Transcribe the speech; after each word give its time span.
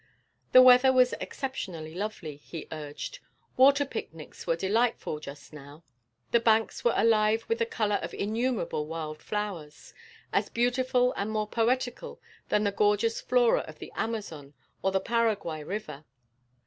The 0.51 0.63
weather 0.63 0.91
was 0.91 1.13
exceptionally 1.21 1.93
lovely, 1.93 2.35
he 2.37 2.67
urged. 2.71 3.19
Water 3.55 3.85
picnics 3.85 4.47
were 4.47 4.55
delightful 4.55 5.19
just 5.19 5.53
now 5.53 5.83
the 6.31 6.39
banks 6.39 6.83
were 6.83 6.95
alive 6.95 7.45
with 7.47 7.59
the 7.59 7.67
colour 7.67 7.97
of 7.97 8.11
innumerable 8.11 8.87
wild 8.87 9.21
flowers, 9.21 9.93
as 10.33 10.49
beautiful 10.49 11.13
and 11.15 11.29
more 11.29 11.47
poetical 11.47 12.19
than 12.49 12.63
the 12.63 12.71
gorgeous 12.71 13.21
flora 13.21 13.59
of 13.67 13.77
the 13.77 13.91
Amazon 13.95 14.55
or 14.81 14.91
the 14.91 14.99
Paraguay 14.99 15.63
river. 15.63 16.03